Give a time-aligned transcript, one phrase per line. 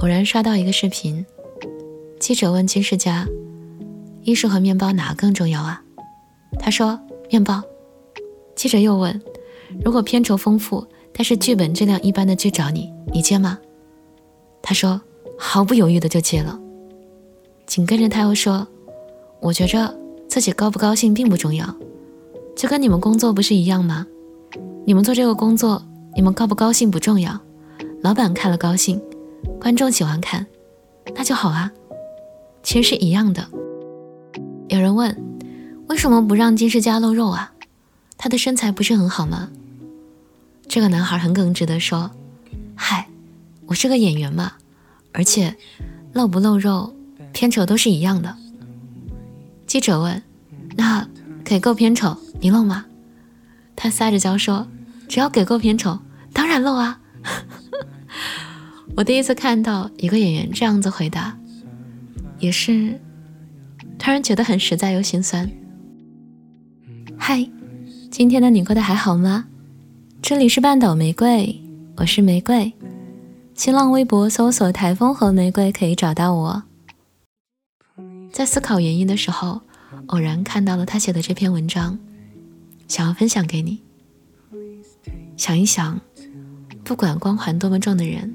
[0.00, 1.24] 偶然刷到一个视频，
[2.18, 3.28] 记者问金世佳
[4.24, 5.82] ：“艺术和面包哪更重要啊？”
[6.58, 6.98] 他说
[7.30, 7.62] ：“面包。”
[8.56, 9.20] 记者又问
[9.84, 13.58] ：“如果片酬丰富，但是剧本质量一般的剧找你，你接吗？”
[14.62, 14.98] 他说
[15.38, 16.58] ：“毫不犹豫的就接了。”
[17.66, 18.66] 紧跟着他又说
[19.38, 19.94] ：“我觉着
[20.26, 21.76] 自己高不高兴并不重要，
[22.56, 24.06] 就跟你们工作不是一样吗？
[24.86, 25.82] 你们做这个工作，
[26.16, 27.38] 你们高不高兴不重要，
[28.00, 28.98] 老板看了高兴，
[29.60, 30.46] 观众喜欢看，
[31.14, 31.70] 那就好啊。
[32.62, 33.48] 其实是一样的。”
[34.68, 35.16] 有人问
[35.88, 37.52] ：“为什么不让金世佳露肉啊？
[38.16, 39.50] 他的身材不是很好吗？”
[40.68, 42.10] 这个男孩很耿直的说
[42.76, 43.08] ：“嗨，
[43.66, 44.52] 我是个演员嘛，
[45.12, 45.56] 而且
[46.12, 46.94] 露不露肉。”
[47.32, 48.36] 片酬都是一样的。
[49.66, 50.22] 记者问
[50.76, 51.08] ：“那
[51.44, 52.86] 给够片酬，你露吗？”
[53.76, 54.66] 他撒着娇说
[55.08, 55.98] ：“只要给够片酬，
[56.32, 57.00] 当然露啊。”
[58.96, 61.38] 我第一次看到一个演员这样子回答，
[62.38, 63.00] 也是
[63.98, 65.50] 突然觉得很实在又心酸。
[67.16, 67.48] 嗨，
[68.10, 69.46] 今天的你过得还好吗？
[70.20, 71.62] 这里是半岛玫瑰，
[71.96, 72.72] 我是玫瑰。
[73.54, 76.62] 新浪微博搜索“台风和玫瑰”可以找到我。
[78.32, 79.60] 在思考原因的时候，
[80.06, 81.98] 偶然看到了他写的这篇文章，
[82.88, 83.80] 想要分享给你。
[85.36, 85.98] 想一想，
[86.84, 88.34] 不管光环多么重的人，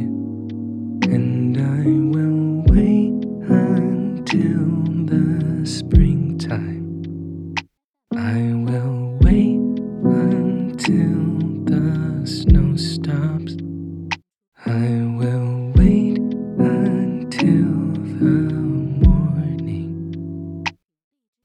[14.63, 14.73] I
[15.17, 16.19] will wait
[16.59, 18.53] until the
[19.01, 20.63] morning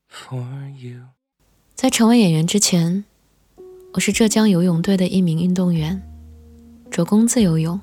[0.06, 0.44] for
[0.78, 1.00] you
[1.74, 3.04] 在成为演员之前，
[3.94, 6.02] 我是浙江游泳队的一名运动员，
[6.90, 7.80] 主攻自由泳。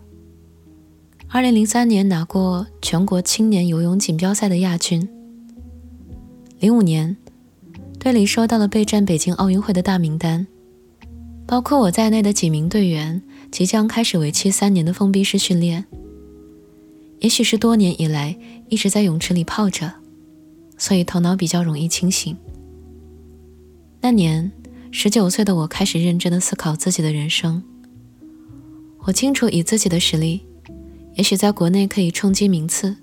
[1.30, 5.10] 二零零三年拿过全国青年游泳锦标赛的亚军。
[6.60, 7.18] 零五年，
[8.00, 10.46] 队里收到了备战北京奥运会的大名单，
[11.46, 13.22] 包括我在内的几名队员
[13.52, 15.86] 即将开始为期三年的封闭式训练。
[17.20, 18.38] 也许是多年以来
[18.70, 19.94] 一直在泳池里泡着，
[20.78, 22.36] 所以头脑比较容易清醒。
[24.02, 24.52] 那年，
[24.92, 27.64] 十九岁的我开始认真的思考自己的人生。
[29.06, 30.46] 我清楚，以自己的实力，
[31.16, 32.98] 也许在国内可以冲击名次，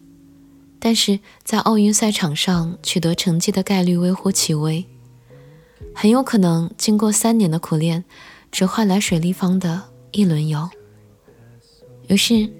[0.78, 4.84] 但是在奥运赛场上取得成绩的概率微乎其微，
[5.94, 8.04] 很有可能经过三年的苦练，
[8.50, 10.68] 只换来水立方的一轮游。
[12.08, 12.50] 于是，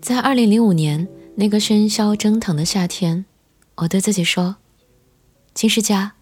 [0.00, 3.24] 在二零零五年那个喧嚣蒸腾的夏天，
[3.76, 4.56] 我对自己说
[5.52, 6.12] ：“金世佳。”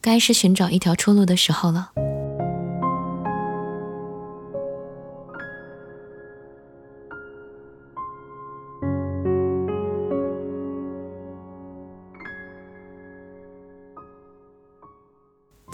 [0.00, 1.90] 该是寻找一条出路的时候了。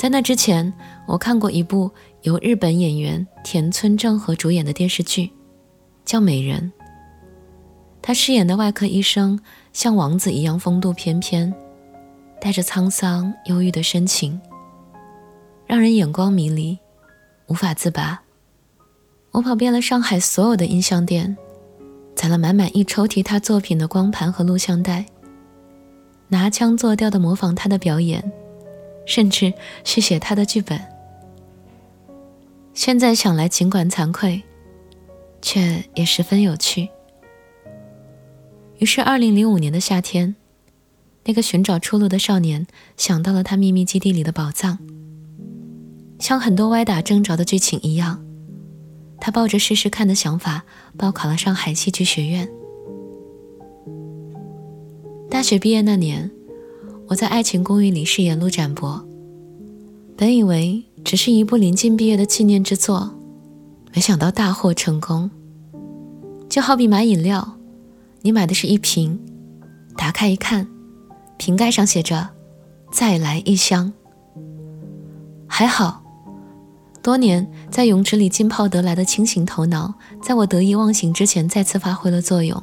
[0.02, 0.72] 在那之前，
[1.06, 1.88] 我看过一部
[2.22, 5.30] 由日本演员田村正和主演的电视剧，
[6.04, 6.72] 叫《美人》。
[8.02, 9.38] 他饰演的外科医生
[9.72, 11.54] 像王子一样风度翩翩。
[12.40, 14.40] 带着沧桑忧郁的深情，
[15.68, 16.76] 让人眼光迷离，
[17.46, 18.20] 无法自拔。
[19.30, 21.36] 我跑遍了上海所有的音像店，
[22.16, 25.06] 攒了满满一抽屉他作品的光盘和录像带，
[26.26, 28.32] 拿腔作调的模仿他的表演，
[29.06, 29.52] 甚至
[29.84, 30.80] 是写他的剧本。
[32.74, 34.42] 现在想来，尽管惭愧，
[35.40, 36.88] 却也十分有趣。
[38.78, 40.34] 于是，二零零五年的夏天。
[41.24, 44.76] 那个寻找出路的少年想到了他秘密基地里的宝藏，
[46.19, 48.24] 像很多歪打正着的剧情一样，
[49.20, 50.64] 他抱着试试看的想法
[50.96, 52.49] 报考了上海戏剧学院。
[55.31, 56.28] 大学毕业那年，
[57.08, 59.04] 我在《爱情公寓》里饰演陆展博，
[60.16, 63.10] 本以为只是一部临近毕业的纪念之作，
[63.94, 65.31] 没想到大获成功。
[66.49, 67.56] 就好比买饮料，
[68.22, 69.19] 你买的是一瓶，
[69.96, 70.66] 打开一看。
[71.37, 72.28] 瓶盖上写着
[72.93, 73.93] “再来一箱”。
[75.49, 76.02] 还好，
[77.02, 82.62] 多年在泳池里浸泡得来的清醒头脑，在我得意忘形之前再次发挥了作用。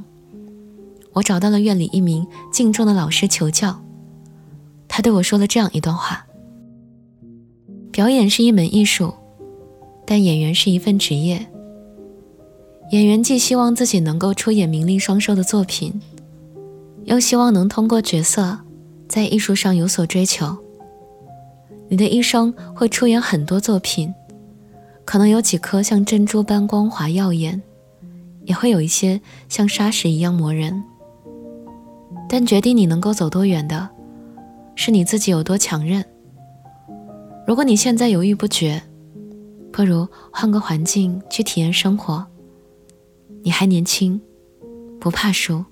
[1.14, 3.84] 我找到了院里一名敬重的老师求教，
[4.90, 6.26] 他对我说了这样一段话
[7.94, 9.14] ：“表演是一门艺术，
[10.06, 11.48] 但演员是一份职业。
[12.92, 16.02] 演员既希望自己能够出演名利双收的作品，
[17.06, 18.58] 又希望能通过角色
[19.08, 20.58] 在艺术上有所追求。
[21.88, 24.14] 你的一生会出演很多作品，
[25.06, 27.62] 可能有几颗像珍珠般光滑耀眼，
[28.46, 30.84] 也会有一些像砂石一样磨人。
[32.28, 33.90] 但决定你能够走多远的，
[34.82, 36.06] 是你自己有多强韧。
[37.46, 38.82] 如果你现在犹豫不决，
[39.74, 42.26] 不如换个环境去体验生活。
[43.44, 44.22] 你还年轻，
[44.98, 45.66] 不怕输。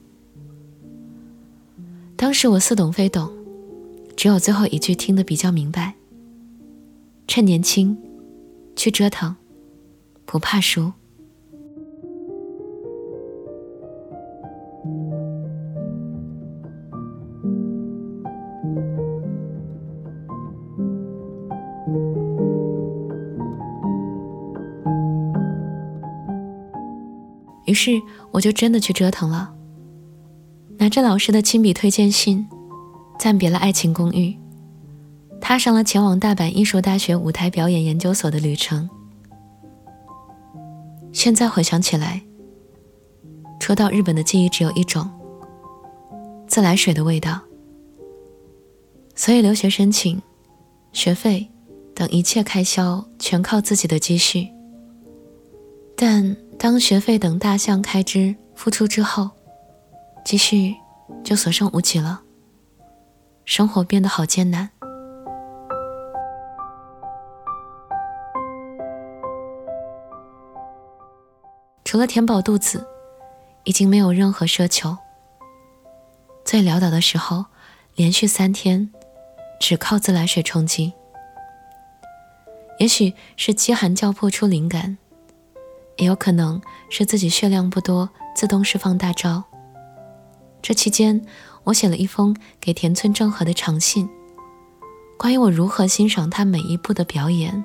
[2.17, 3.31] 当时我似懂非懂，
[4.17, 5.93] 只有最后一句听得比较明白：
[7.29, 7.97] 趁年轻，
[8.75, 9.33] 去折腾，
[10.25, 10.91] 不怕输。
[27.77, 28.01] 是
[28.31, 29.53] 我就真的去折腾了，
[30.79, 32.47] 拿着老师的亲笔推荐信，
[33.19, 34.35] 暂别了爱情公寓，
[35.39, 38.89] 踏上了前往大阪艺术大学舞台表演研究所的旅程。
[41.13, 42.23] 现在回想起来，
[43.59, 45.07] 初到日本的记忆只有一种：
[46.47, 47.39] 自来水的味道。
[49.13, 50.19] 所以留学申请、
[50.93, 51.47] 学费
[51.93, 54.47] 等一切开销全靠自己的积蓄，
[55.95, 56.35] 但。
[56.59, 59.29] 当学费等大项开支付出之后，
[60.25, 60.75] 积蓄
[61.23, 62.21] 就所剩无几了，
[63.45, 64.69] 生活变得好艰难。
[71.85, 72.85] 除了填饱肚子，
[73.63, 74.97] 已经没有任何奢求。
[76.43, 77.45] 最潦倒的时候，
[77.95, 78.91] 连续三天
[79.59, 80.91] 只靠自来水充饥，
[82.79, 84.97] 也许是饥寒交迫出灵感。
[85.97, 89.43] 也有可能是自己血量不多，自动释放大招。
[90.61, 91.25] 这期间，
[91.63, 94.09] 我写了一封给田村正和的长信，
[95.17, 97.63] 关于我如何欣赏他每一部的表演，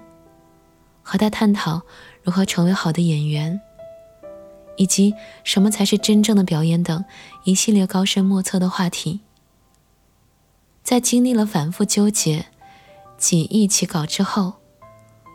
[1.03, 1.83] 和他探讨
[2.23, 3.61] 如何成为好的演员，
[4.77, 5.15] 以及
[5.45, 7.05] 什么才是真正的表演等
[7.45, 9.21] 一系列高深莫测的话题。
[10.83, 12.47] 在经历了反复纠结、
[13.17, 14.55] 几易起稿之后，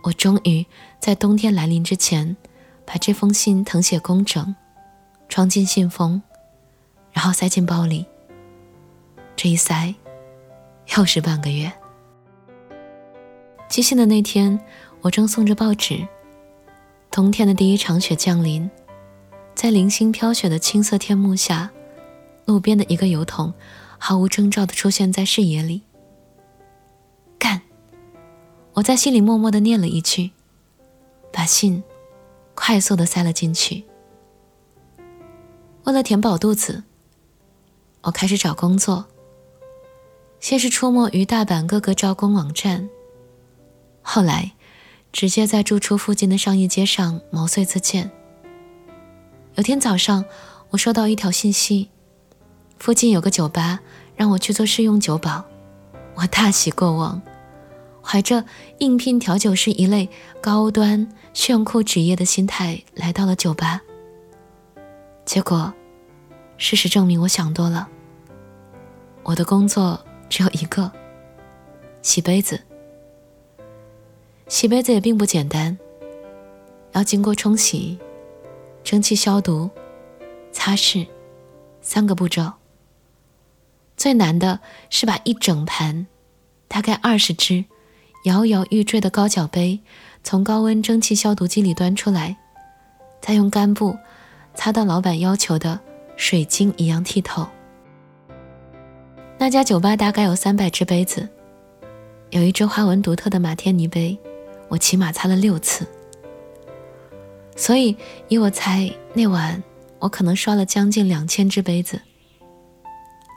[0.03, 0.65] 我终于
[0.99, 2.37] 在冬天来临之前。
[2.87, 4.55] 把这封信誊写工整，
[5.27, 6.21] 装进信封，
[7.11, 8.05] 然后塞进包里。
[9.35, 9.93] 这一塞，
[10.95, 11.69] 又是半个月。
[13.67, 14.57] 寄信的那天，
[15.01, 16.07] 我正送着报纸。
[17.11, 18.69] 冬天的第一场雪降临，
[19.53, 21.69] 在零星飘雪的青色天幕下，
[22.45, 23.53] 路边的一个油桶
[23.97, 25.81] 毫无征兆地出现在视野里。
[27.37, 27.61] 干！
[28.75, 30.31] 我在心里默默地念了一句，
[31.33, 31.83] 把信。
[32.59, 33.85] 快速的塞了进去。
[35.83, 36.83] 为了填饱肚子，
[38.01, 39.05] 我开始找工作。
[40.39, 42.89] 先是出没于大阪各个招工网站，
[44.01, 44.53] 后来
[45.13, 48.09] 直接在住处附近的商业街上毛遂自荐。
[49.55, 50.25] 有天早上，
[50.71, 51.89] 我收到一条信息，
[52.79, 53.79] 附近有个酒吧，
[54.15, 55.45] 让我去做试用酒保。
[56.15, 57.21] 我大喜过望。
[58.09, 58.45] 怀着
[58.77, 60.09] 应聘调酒师一类
[60.39, 63.81] 高端炫酷职业的心态来到了酒吧，
[65.25, 65.73] 结果，
[66.57, 67.89] 事实证明我想多了。
[69.23, 70.89] 我的工作只有一个：
[72.01, 72.61] 洗杯子。
[74.47, 75.77] 洗杯子也并不简单，
[76.93, 77.99] 要经过冲洗、
[78.85, 79.69] 蒸汽消毒、
[80.53, 81.05] 擦拭
[81.81, 82.53] 三个步骤。
[83.97, 86.07] 最难的是把一整盘，
[86.69, 87.65] 大概二十只。
[88.27, 89.79] 摇摇欲坠的高脚杯
[90.21, 92.35] 从高温蒸汽消毒机里端出来，
[93.21, 93.97] 再用干布
[94.53, 95.79] 擦到老板要求的
[96.17, 97.47] 水晶一样剔透。
[99.37, 101.29] 那家酒吧大概有三百只杯子，
[102.31, 104.17] 有一只花纹独特的马天尼杯，
[104.67, 105.87] 我起码擦了六次。
[107.55, 107.95] 所以，
[108.27, 109.63] 以我猜，那晚
[109.99, 112.01] 我可能刷了将近两千只杯子。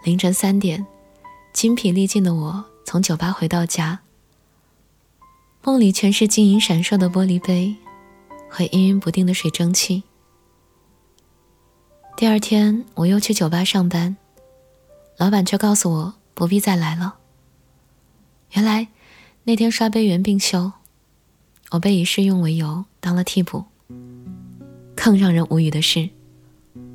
[0.05, 0.85] 凌晨三点，
[1.53, 4.01] 精疲力尽的我从酒吧回到家。
[5.63, 7.77] 梦里全是晶莹闪烁的玻璃杯
[8.49, 10.03] 和氤氲不定的水蒸气。
[12.17, 14.17] 第二天，我又去酒吧上班，
[15.19, 17.17] 老板却告诉我不必再来了。
[18.53, 18.89] 原来
[19.45, 20.73] 那天刷杯员病休，
[21.73, 23.65] 我被以试用为由当了替补。
[24.97, 26.09] 更让人无语的是，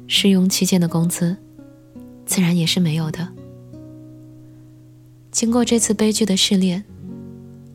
[0.08, 1.38] 试用期间的工资
[2.26, 3.32] 自然也是没有的。
[5.32, 6.84] 经过这次悲剧的试炼。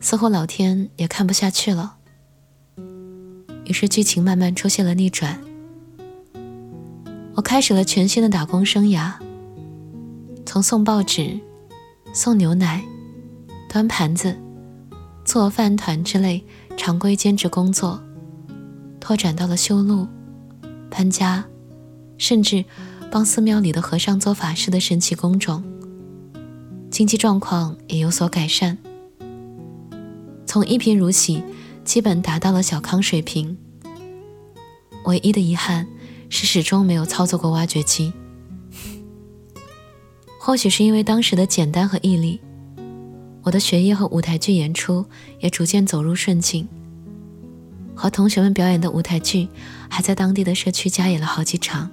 [0.01, 1.95] 似乎老天也看不下去了，
[3.65, 5.39] 于是剧情慢慢出现了逆转。
[7.35, 9.13] 我开始了全新的打工生涯，
[10.43, 11.39] 从送报纸、
[12.13, 12.83] 送牛奶、
[13.69, 14.35] 端盘子、
[15.23, 16.43] 做饭团之类
[16.75, 18.01] 常规兼职工作，
[18.99, 20.07] 拓展到了修路、
[20.89, 21.45] 搬家，
[22.17, 22.65] 甚至
[23.11, 25.63] 帮寺庙里的和尚做法事的神奇工种。
[26.89, 28.77] 经济状况也有所改善，
[30.51, 31.41] 从一贫如洗，
[31.85, 33.57] 基本达到了小康水平。
[35.05, 35.87] 唯一的遗憾
[36.27, 38.11] 是始终没有操作过挖掘机。
[40.37, 42.41] 或许是因为当时的简单和毅力，
[43.43, 45.05] 我的学业和舞台剧演出
[45.39, 46.67] 也逐渐走入顺境。
[47.95, 49.47] 和同学们表演的舞台剧，
[49.89, 51.89] 还在当地的社区加演了好几场。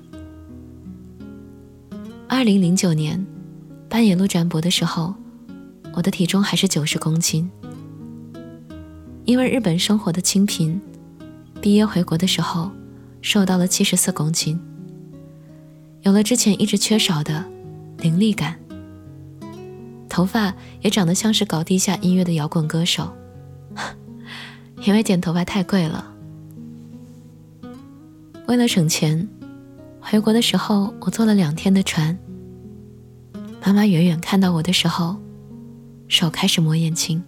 [2.26, 3.24] 二零零九年。
[3.88, 5.14] 扮演陆展博的时候，
[5.94, 7.48] 我的体重还是九十公斤。
[9.28, 10.80] 因为日本生活的清贫，
[11.60, 12.70] 毕业回国的时候
[13.20, 14.58] 瘦到了七十四公斤，
[16.00, 17.44] 有了之前一直缺少的
[17.98, 18.58] 凌厉感，
[20.08, 23.12] 头发也长得像是搞地下音乐的摇滚歌手。
[24.86, 26.10] 因为剪头发太贵了，
[28.46, 29.28] 为了省钱，
[30.00, 32.18] 回国的时候我坐了两天的船。
[33.62, 35.18] 妈妈远远看到我的时候，
[36.08, 37.22] 手开始抹眼睛。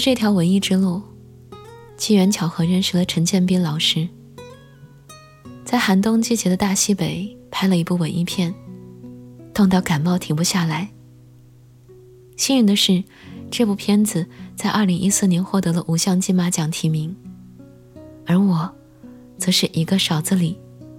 [0.00, 1.02] 这条文艺之路，
[1.96, 4.08] 机缘巧合认识了陈建斌老师，
[5.62, 8.54] 在寒冬季节的大西北拍了一部文艺片。
[9.52, 10.88] 冻到感冒停不下来。
[12.36, 13.04] 幸运的是，
[13.50, 14.26] 这部片子
[14.56, 17.14] 在二零一四年获得了五项金马奖提名，
[18.24, 18.74] 而我，
[19.36, 20.58] 则是一个勺子里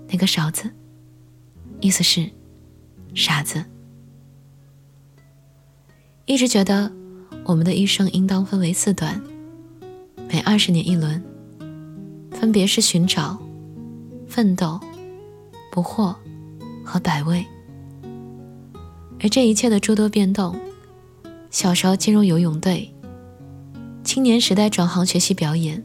[0.10, 0.70] 那个勺子，
[1.80, 2.30] 意思是
[3.16, 3.66] 傻子。
[6.28, 6.92] 一直觉得
[7.46, 9.22] 我们的一生应当分为四段，
[10.30, 11.22] 每二十年一轮，
[12.32, 13.38] 分别是寻找、
[14.28, 14.80] 奋斗、
[15.72, 16.16] 不惑
[16.84, 17.46] 和百味。
[19.20, 20.56] 而这一切的诸多变动，
[21.50, 22.94] 小时候进入游泳队，
[24.04, 25.84] 青年时代转行学习表演，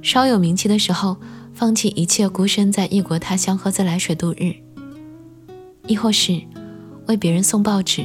[0.00, 1.16] 稍有名气的时候
[1.52, 4.54] 放弃一切，孤身在异国他乡喝自来水度日，
[5.86, 6.40] 亦或是
[7.06, 8.04] 为别人送报纸、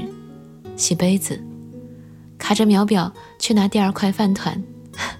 [0.75, 1.41] 洗杯子，
[2.38, 4.63] 卡着秒表去拿第二块饭团，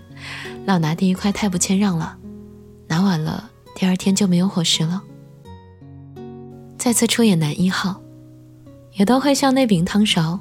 [0.66, 2.18] 老拿第一块太不谦让了，
[2.88, 5.04] 拿晚了第二天就没有伙食了。
[6.78, 8.02] 再次出演男一号。
[8.94, 10.40] 也都会像那柄汤勺，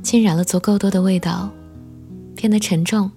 [0.00, 1.50] 浸染了足够多的味道，
[2.34, 3.10] 变得沉重，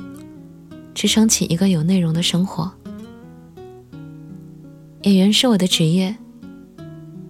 [0.93, 2.69] 支撑起一个有内容的生活。
[5.03, 6.13] 演员是我的职业，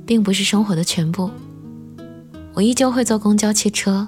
[0.08, 1.30] 并不是生活的全部。
[2.56, 4.08] 我依旧会坐公交、汽车、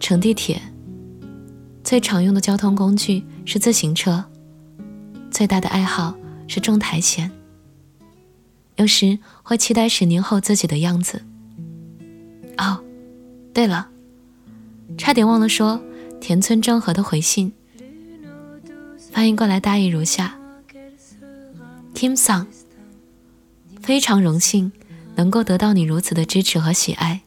[0.00, 0.60] 乘地铁，
[1.82, 4.24] 最常用的交通工具是自行车，
[5.30, 6.14] 最大的爱好
[6.46, 7.30] 是中苔藓。
[8.76, 11.22] 有时会期待十年后自己的样子。
[12.58, 12.82] 哦，
[13.52, 13.88] 对了，
[14.98, 15.80] 差点忘了说，
[16.20, 17.52] 田村正和的回信，
[19.12, 20.38] 翻译过来大意如下
[21.94, 22.46] ：Kim Song，
[23.80, 24.70] 非常荣幸
[25.16, 27.22] 能够得到你如此的支持和喜爱，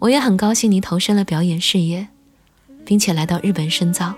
[0.00, 2.08] 我也很高兴你投身了表演事业，
[2.84, 4.14] 并且来到日本深造。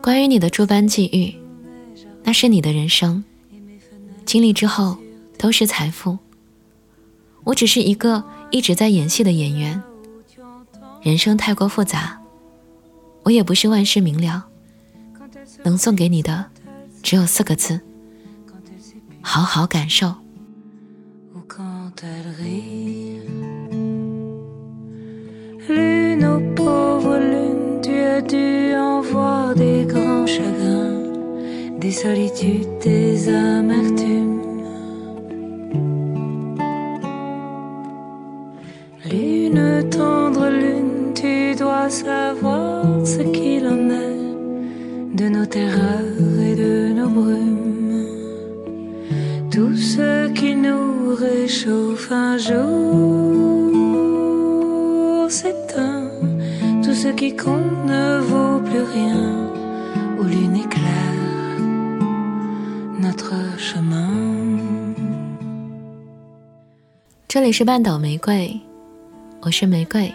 [0.00, 1.34] 关于你的诸般际遇，
[2.24, 3.22] 那是你的人生
[4.24, 4.96] 经历之后
[5.36, 6.18] 都是财富，
[7.44, 8.24] 我只是一个。
[8.52, 9.82] 一直在演戏的演员，
[11.00, 12.20] 人生太过复杂，
[13.22, 14.46] 我也不是万事明了。
[15.64, 16.44] 能送给你的
[17.02, 17.80] 只有四个字：
[19.22, 20.14] 好好感受。
[28.20, 31.00] dû en voir des grands chagrins,
[31.78, 34.40] des solitudes, des amertumes.
[39.10, 46.92] Lune, tendre lune, tu dois savoir ce qu'il en est de nos terreurs et de
[46.92, 48.06] nos brumes.
[49.50, 53.61] Tout ce qui nous réchauffe un jour
[57.02, 59.50] ce qui compte ne vaut plus rien.
[60.20, 61.58] Où lune éclaire
[63.00, 64.94] notre chemin.
[67.26, 68.60] 这里是半岛玫瑰，
[69.40, 70.14] 我是玫瑰。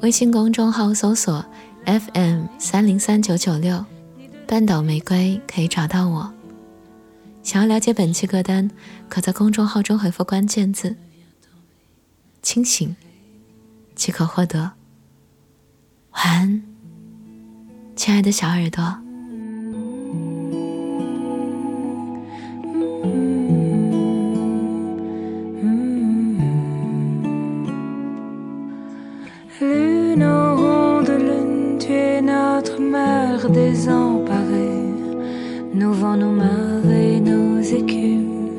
[0.00, 1.44] 微信公众号搜索
[1.84, 3.84] FM 三零三九九六，
[4.46, 6.32] 半岛玫瑰可以找到我。
[7.42, 8.70] 想要了解本期歌单，
[9.10, 10.96] 可在公众号中回复关键字
[12.40, 12.96] “清醒”
[13.94, 14.79] 即可获得。
[16.11, 16.61] 晚安，
[17.95, 18.83] 亲爱的小耳朵。
[33.53, 34.81] désemparés,
[35.73, 38.49] nos vents, nos marées, nos écumes.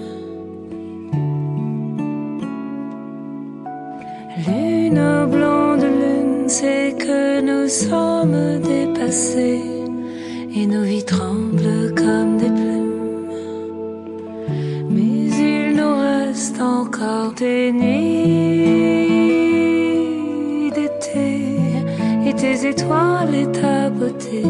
[4.46, 7.39] Lune blonde lune, c'est que
[7.71, 9.63] nous sommes dépassés
[10.53, 13.29] et nos vies tremblent comme des plumes.
[14.89, 17.91] Mais il nous reste encore des nuits
[20.71, 21.45] d'été
[22.27, 24.43] et tes étoiles et ta beauté